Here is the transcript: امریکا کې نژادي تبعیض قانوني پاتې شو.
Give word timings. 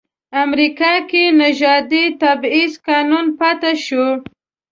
امریکا 0.43 0.93
کې 1.09 1.23
نژادي 1.41 2.05
تبعیض 2.21 2.73
قانوني 2.87 3.31
پاتې 3.39 3.71
شو. 3.85 4.05